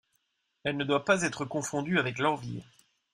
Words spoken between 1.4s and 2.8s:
confondue avec l'envie.